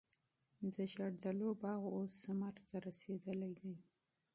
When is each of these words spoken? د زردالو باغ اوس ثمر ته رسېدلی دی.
د 0.73 0.75
زردالو 0.91 1.49
باغ 1.61 1.81
اوس 1.95 2.11
ثمر 2.23 2.53
ته 2.67 2.75
رسېدلی 2.87 3.51
دی. 3.59 3.73